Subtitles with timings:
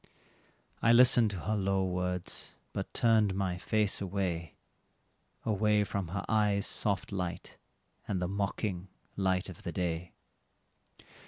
[0.81, 4.55] I listened to her low words, but turned my face away
[5.45, 7.57] Away from her eyes' soft light,
[8.07, 10.13] and the mocking light of the day.